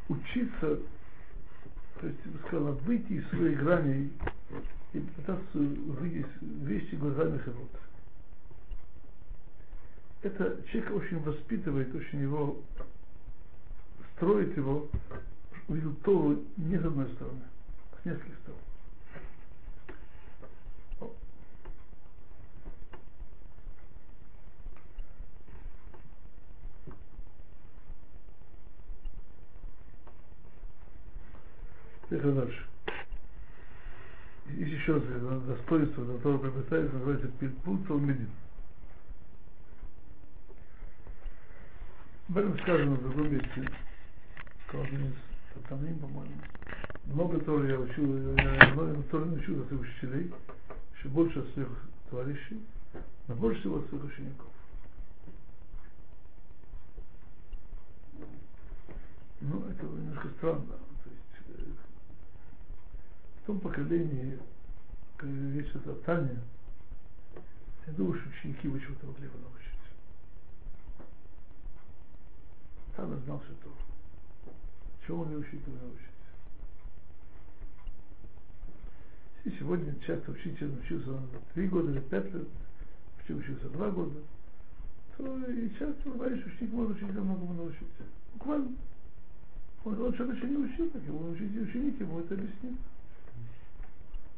[0.08, 0.78] учиться,
[2.00, 4.10] то есть, я бы сказал, выйти из своей грани
[4.92, 7.70] и пытаться увидеть вещи глазами Хевот.
[10.22, 12.58] Это человек очень воспитывает, очень его
[14.16, 14.88] строит его,
[15.68, 17.40] увидел Тору не с одной стороны,
[18.02, 18.60] с нескольких сторон.
[32.08, 32.66] Поехали дальше.
[34.50, 38.30] Есть еще достоинство, которое приобретается, называется Пильпул Талмедин.
[42.28, 43.70] Об этом сказано в другом месте.
[44.72, 45.14] Один
[45.54, 46.40] из Татамим, по-моему.
[47.06, 50.32] Много Торы я учил, я много Торы научил от учителей,
[50.96, 51.68] еще больше от своих
[52.10, 52.64] товарищей,
[53.28, 54.48] но больше всего от своих учеников.
[59.40, 60.74] Ну, это немножко странно
[63.44, 64.38] в том поколении,
[65.18, 66.38] когда речь идет о Тане,
[67.86, 69.70] я думаю, что ученики бы чего-то могли бы научить.
[72.96, 73.93] Тана знал все то.
[75.06, 76.08] Чего могли учитель научить?
[79.44, 81.20] И сегодня часто учитель учился на
[81.52, 82.46] три года или пять лет,
[83.18, 84.18] учитель учился два года,
[85.16, 87.86] то и часто бывает, что ученик может учителя многому научить.
[88.32, 88.72] Буквально.
[89.84, 92.78] Он, он что-то еще не учил, так его учитель, ученик ему это объяснит.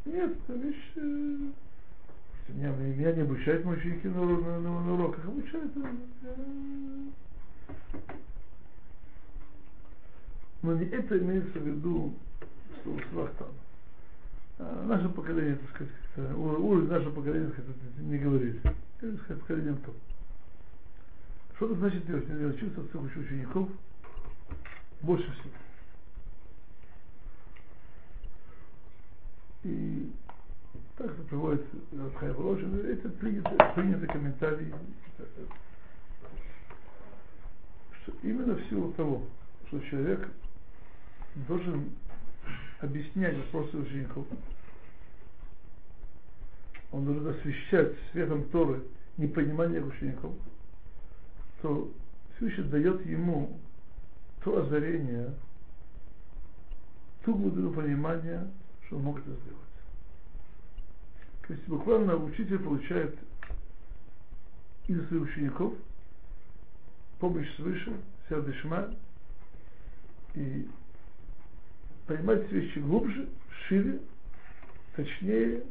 [0.06, 0.92] Нет, это вещь...
[0.96, 1.38] Э,
[2.48, 5.72] меня, меня не обучают мои ученики на, на, на, на уроках, обучают.
[6.22, 7.06] Э,
[10.62, 12.14] но не это имеется в виду
[12.82, 13.48] слово свахтан.
[14.58, 18.60] А наше поколение, так сказать, уровень нашего поколения, так сказать, не говорит.
[19.00, 19.94] Это, сказать, поколением то.
[21.56, 22.54] Что это значит делать?
[22.54, 23.68] Учиться от своих учеников
[25.02, 25.50] больше всего.
[29.64, 30.12] И
[30.96, 34.72] так это приводит Радхай Волошин, это принятый, принятый комментарий,
[38.02, 39.22] что именно в силу того,
[39.66, 40.28] что человек
[41.46, 41.90] должен
[42.80, 44.26] объяснять вопросы учеников,
[46.92, 48.82] он должен освещать светом Торы
[49.16, 50.32] непонимание учеников,
[51.60, 51.90] то
[52.36, 53.58] Всевышний дает ему
[54.42, 55.34] то озарение,
[57.24, 58.48] ту глубину понимания,
[58.86, 59.66] что он мог это сделать.
[61.46, 63.18] То есть буквально учитель получает
[64.88, 65.74] из своих учеников
[67.18, 67.92] помощь свыше,
[68.28, 68.94] сердешма,
[70.34, 70.68] и
[72.06, 73.28] понимать вещи глубже,
[73.66, 74.00] шире,
[74.94, 75.62] точнее,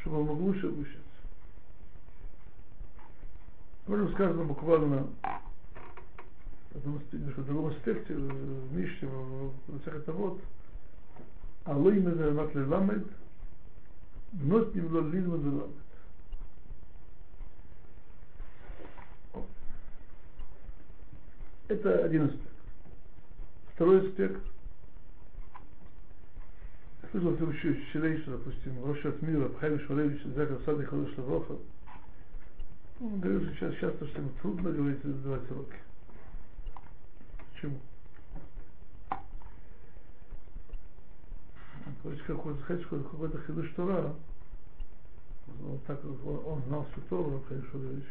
[0.00, 1.00] чтобы он мог лучше обучаться.
[3.86, 5.06] Можно сказано буквально
[6.74, 10.40] в другом аспекте, в Мишне, в, в, в, в, в,
[11.64, 13.06] Алой Мезермат Леламед,
[14.32, 15.70] вновь не было Лизма Леламед.
[21.68, 22.42] Это один аспект.
[23.74, 24.55] Второй аспект.
[27.16, 31.56] От учителей, что, допустим, Рошат Мира, Хайм Шваревич, Заков Сады Халыш Лавроха,
[33.00, 35.76] он говорил, что сейчас часто, что ему трудно говорить и задавать уроки.
[37.54, 37.78] Почему?
[42.02, 44.14] Короче, какой-то, сказать, какой-то, хидуш Тора,
[45.46, 48.04] вот так он, он знал всю Тору, Рабхай Шурович,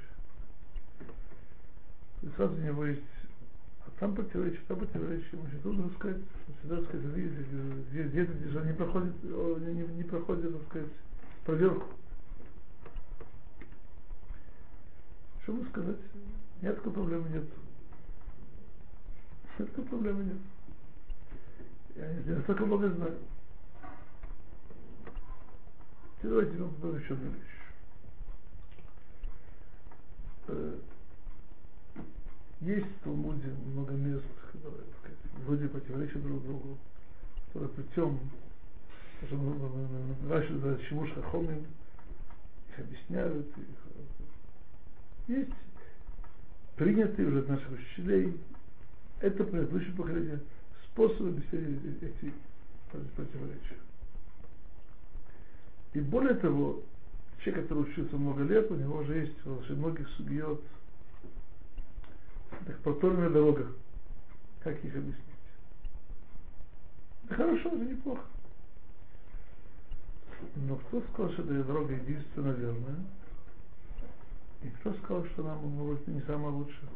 [2.24, 3.04] и сразу у него есть
[3.86, 5.40] а там противоречие, там противоречие.
[5.42, 6.22] Очень трудно сказать.
[6.60, 7.45] Всегда сказать, видите,
[8.08, 10.92] где-то где не проходит, не, не, проходит, так сказать,
[11.46, 11.88] проверку.
[15.44, 15.98] Что бы сказать?
[16.62, 17.44] Нет такой проблемы нет.
[19.60, 20.38] Нет такой проблемы нет.
[21.96, 23.18] Я не, я настолько много знаю.
[26.18, 27.56] Теперь давайте мы попробуем еще одну вещь.
[30.48, 30.78] Э,
[32.62, 36.78] есть в Талмуде много мест, которые сказать, вроде противоречат друг другу,
[40.30, 41.66] Раши называют Шимуш Хахомин,
[42.70, 43.48] их объясняют.
[43.58, 45.50] Их, есть
[46.76, 48.38] принятые уже от наших учителей,
[49.22, 50.40] это предыдущее поколение,
[50.92, 52.34] способы объяснения этих
[53.16, 53.78] противоречий.
[55.94, 56.82] И более того,
[57.40, 60.62] человек, который учился много лет, у него уже есть очень многих субъект,
[62.66, 63.68] так проторенных дорогах.
[64.62, 65.35] Как их объяснить?
[67.30, 68.24] Хорошо, это неплохо.
[70.56, 72.98] Но кто сказал, что эта дорога единственная верная?
[74.64, 76.90] И кто сказал, что она может не самая лучшая?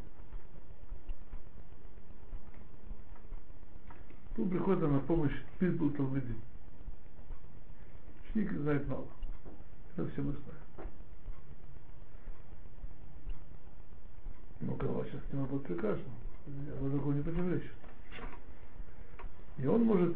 [4.35, 6.35] Тут приходит на помощь Питбул Талмиди.
[8.29, 9.07] Ученик знает мало.
[9.95, 10.89] Это все мы знаем.
[14.61, 16.11] Ну, голова сейчас нему будет прекрасно.
[16.47, 17.73] Я другого не противоречит.
[19.61, 20.15] И он может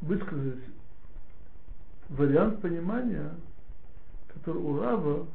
[0.00, 0.62] высказать
[2.08, 3.34] вариант понимания,
[4.28, 5.26] который у раба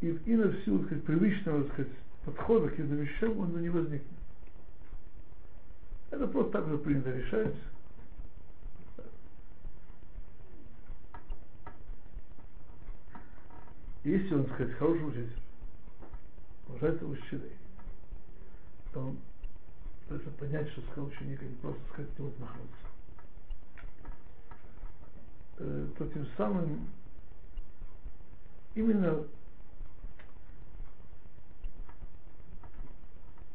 [0.00, 1.92] и, и на всю, так сказать, привычного, так сказать,
[2.24, 4.08] подхода к этим вещам он не возникнет.
[6.10, 7.54] Это просто так же принято решать.
[14.04, 15.36] Если он, так сказать, хороший учитель,
[16.68, 17.52] уважает учителей,
[18.92, 19.14] то
[20.02, 22.76] пытается понять, что сказал ученик, а не просто сказать, не вот нахнуться.
[25.58, 26.88] Э, то тем самым
[28.74, 29.24] именно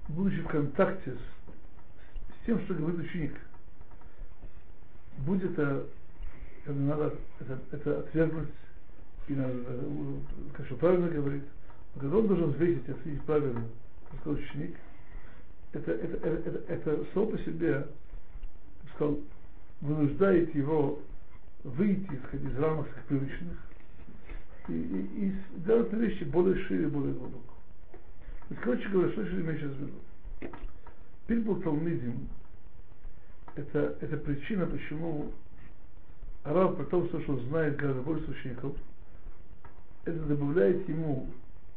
[0.10, 3.40] будучи в контакте с, с тем, что говорит ученик,
[5.20, 5.86] будет это,
[6.64, 8.50] это надо это, это отвергнуть
[9.28, 9.54] и надо,
[10.54, 11.44] конечно, правильно говорит,
[11.96, 13.68] но когда он должен взвесить, оценить правильно,
[14.10, 14.78] как сказал ученик,
[15.74, 17.88] это, это, это, это, это само по себе,
[18.96, 19.20] сказал,
[19.82, 21.00] вынуждает его
[21.64, 23.58] выйти исходить из рамок своих привычных
[24.70, 27.54] и, и, и делать вещи более шире, более глубоко.
[27.92, 29.94] То есть, короче говоря, что я имею сейчас в виду?
[31.28, 32.30] Пильбул Талмидим
[33.58, 35.32] это, это причина, почему
[36.44, 38.76] Араб, при том, что он знает гораздо больше учеников,
[40.06, 41.30] это добавляет ему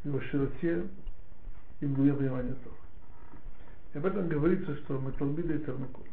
[0.05, 0.85] его широте
[1.81, 2.77] и глубине понимания Тора.
[3.93, 6.07] И об этом говорится, что мы Талмида и Тернакур.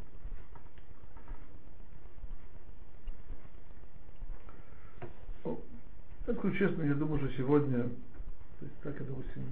[6.27, 9.43] Я скажу честно, я думаю, что сегодня, то есть так, допустим,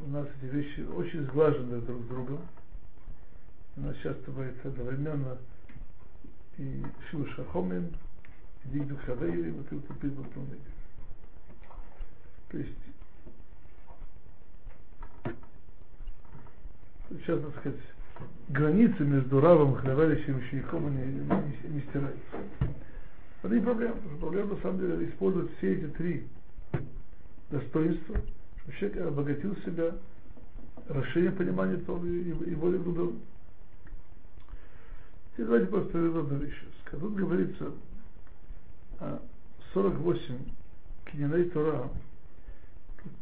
[0.00, 2.40] у нас эти вещи очень сглажены друг с другом.
[3.76, 5.38] У нас часто бывает одновременно
[6.58, 7.96] и Шилу Шахомин,
[8.64, 10.60] Дигду Хавейри, вот это Питбул Талмиди.
[12.50, 12.78] То есть,
[17.10, 17.80] сейчас, так сказать,
[18.48, 19.74] границы между равом,
[20.28, 22.20] и учеником не, не, не стираются.
[23.42, 26.26] Это не проблема, что проблема на самом деле использовать все эти три
[27.50, 28.16] достоинства,
[28.60, 29.94] чтобы человек обогатил себя
[30.88, 33.20] расширением понимания Торы и, и более глубоким.
[35.32, 36.64] Теперь давайте просто одну вещь.
[36.90, 37.72] Тут говорится
[39.00, 39.20] о
[39.74, 40.38] 48
[41.12, 41.90] киненей Тора, то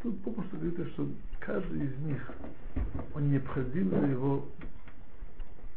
[0.02, 1.08] тут попросту говорится, что
[1.40, 2.30] каждый из них,
[3.14, 4.46] он необходим для его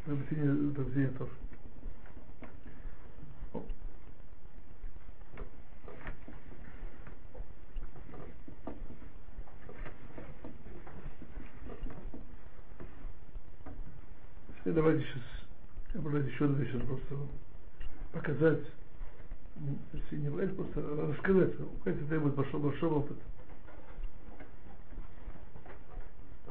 [0.05, 0.71] приобретения
[1.17, 1.29] Торы.
[14.59, 17.15] Теперь давайте сейчас буду еще одну вещь просто
[18.11, 18.63] показать,
[19.93, 21.53] если не брать, просто рассказать.
[21.85, 23.21] Это требует большого, большого опыта.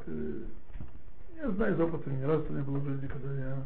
[0.07, 0.43] Э,
[1.37, 3.65] я знаю из опыта, не раз у меня было в жизни, когда я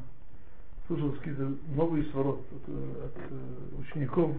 [0.86, 4.36] слушал какие-то новые сворот от, от э, учеников,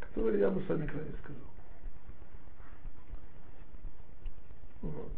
[0.00, 1.42] которые я бы сам никогда не сказал.
[4.82, 5.12] Вот.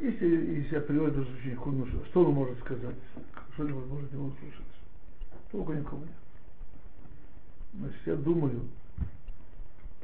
[0.00, 2.96] если, если априори даже ученику, ну, что, он может сказать,
[3.54, 4.64] что он может его услышать,
[5.50, 6.14] толку никому нет.
[7.74, 8.68] Значит, я думаю,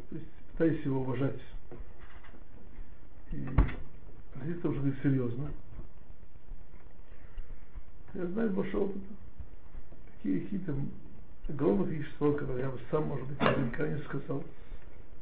[0.08, 1.40] то есть пытаюсь его уважать.
[3.32, 3.46] И
[4.38, 5.50] хотите уже говорить серьезно.
[8.14, 9.06] Я знаю больше опыта.
[10.16, 10.74] Какие какие-то
[11.48, 14.44] огромных вещества, которые я сам, может быть, наверняка не сказал.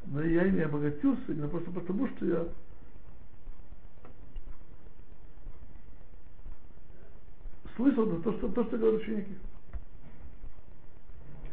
[0.06, 2.48] Но я ими обогатился именно просто потому, что я
[7.78, 9.38] слышал то, что, то, что говорят ученики.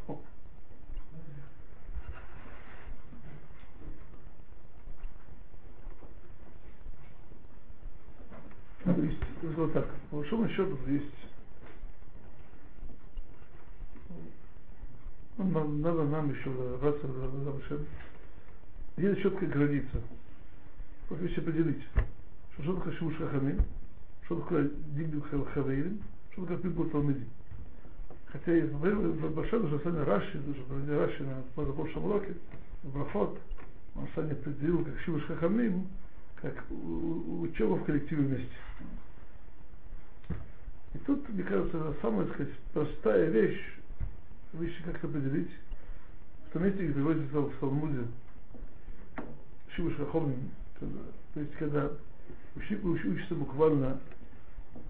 [0.08, 0.20] О.
[9.42, 11.06] То вот так, по большому счету есть
[15.38, 17.88] ну, надо нам еще разобраться в
[18.98, 20.02] Есть четкая граница.
[21.08, 21.84] Просто еще поделить.
[22.54, 23.62] Что, что такое Шимуш Хахамин,
[24.26, 26.02] что такое Дигду Хавейрим,
[26.32, 27.28] что такое Пилбур Талмидим.
[28.28, 32.34] Хотя и в большом уже сами Раши, уже Раши на позапрошлом уроке,
[32.84, 33.38] Брахот,
[33.96, 35.88] он сам определил как Шимуш Хахамим,
[36.42, 38.56] как учеба в коллективе вместе.
[40.96, 43.62] И тут, мне кажется, это самая, так сказать, простая вещь,
[44.54, 45.52] вещи как-то определить.
[46.48, 48.08] В том месте, где приводится в Талмуде,
[49.76, 51.92] Шибуш Хахомим, то есть когда
[52.56, 54.00] ученик учится буквально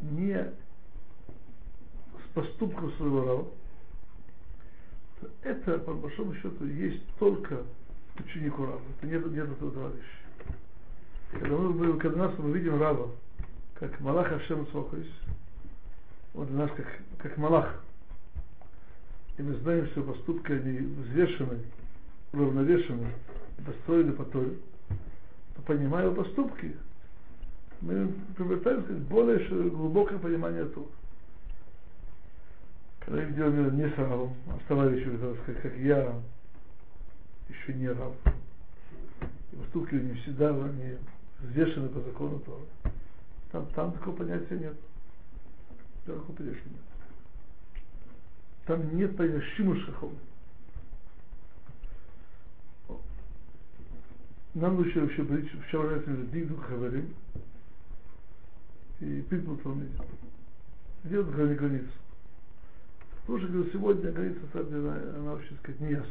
[0.01, 3.47] не с поступков своего рава,
[5.22, 7.64] то это, по большому счету, есть только
[8.20, 8.82] ученику рава.
[8.99, 10.03] Это нет, нет этого товарища.
[11.32, 13.10] Когда, мы, когда нас мы видим раба,
[13.74, 15.08] как Малах Ашем Цвохойс,
[16.36, 17.82] он для нас как, как Малах.
[19.38, 21.60] И мы знаем, что поступки, они взвешены,
[22.34, 23.12] уравновешены,
[23.60, 24.58] достроены по Торе,
[25.56, 26.76] то понимая поступки,
[27.82, 30.88] мы приобретаем сказать, более глубокое понимание этого.
[33.00, 36.16] Когда я видел не с равом, а с товарищем, как, я,
[37.50, 38.14] еще не рав.
[39.52, 40.98] И поступки не всегда они
[41.42, 42.94] взвешены по закону Тора.
[43.52, 44.76] Там, там такого понятия нет.
[46.06, 46.82] Такого понятия нет.
[48.66, 49.80] Там нет понятия шимуш.
[54.53, 57.14] Нам лучше вообще быть в чем разница между дигду хаварим
[59.01, 59.99] и питбул талмидим.
[61.03, 61.91] Где вот граница?
[63.26, 66.06] Слушай, говорю, сегодня граница, она, вообще, сказать, неясна.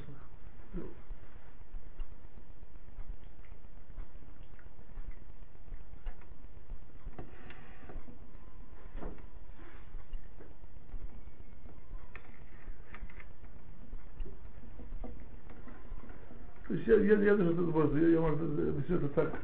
[16.66, 19.38] То есть я, я, я даже может, я, я может объясню это так,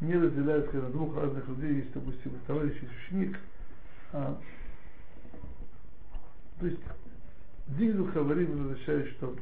[0.00, 3.38] не разделяют, когда двух разных людей есть, допустим, товарищ и ученик,
[4.12, 4.38] а,
[6.60, 6.80] то есть
[7.68, 9.34] Дигду Хаварим означает, что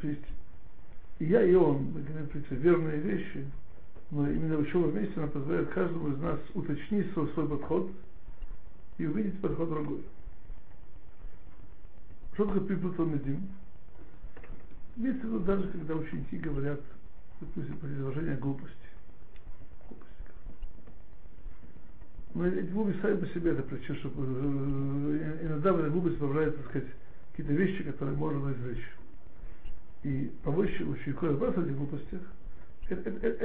[0.00, 0.22] То есть
[1.18, 3.44] я и он, мы говорим, в принципе, верные вещи,
[4.10, 7.90] но именно учеба вместе она позволяет каждому из нас уточнить свой, свой подход
[8.98, 10.02] и увидеть подход другой.
[12.34, 13.48] Что такое people талмидим?
[14.96, 16.80] Имеется в даже, когда ученики говорят,
[17.40, 18.76] допустим, по изложению глупости.
[22.34, 26.60] Но эти глупости сами по себе это причина, что э, иногда в этой глупости появляются,
[26.60, 26.88] так сказать,
[27.32, 28.86] какие-то вещи, которые можно извлечь
[30.04, 32.20] и помочь ученику разбираться в этих глупостях,
[32.88, 33.44] это, это,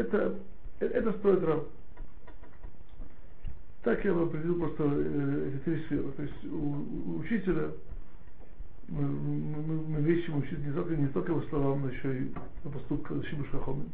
[0.80, 1.68] это, это строит раб.
[3.84, 6.12] Так я бы определил просто э, эти три сферы.
[6.12, 7.72] То есть у, у учителя
[8.88, 12.34] мы, мы, мы вещи учить не только, не только его словам, но еще и
[12.64, 13.90] по поступкам Шимуш Хахомин.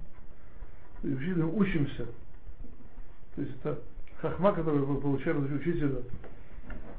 [1.04, 2.08] И учителя учимся.
[3.36, 3.80] То есть это
[4.22, 6.02] хахма, который мы получаем от учителя,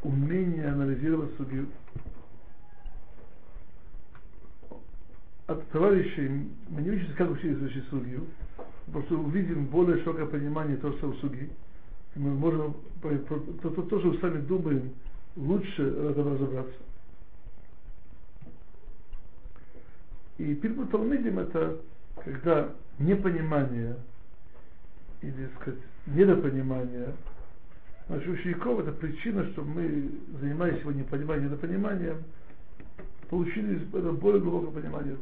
[0.03, 1.67] умение анализировать судью,
[5.51, 8.27] от товарищей мы не учимся, как учить изучить судью,
[8.93, 11.51] просто увидим более широкое понимание того, что в суги.
[12.15, 14.93] И мы можем, то, то, то, что сами думаем,
[15.37, 16.75] лучше разобраться.
[20.39, 21.79] И Пирбу Талмидим это
[22.25, 23.97] когда непонимание
[25.23, 27.15] или, сказать, недопонимание
[28.09, 32.25] наших учеников, это причина, что мы, занимаясь его непониманием, недопониманием,
[33.31, 35.17] получили более глубокое понимание.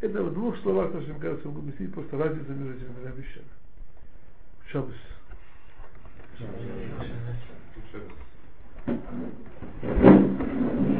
[0.00, 3.46] Это в двух словах, что мне кажется, могу объяснить просто разницу между этими двумя вещами.
[4.68, 4.94] Шабус.
[10.68, 10.99] Шабус.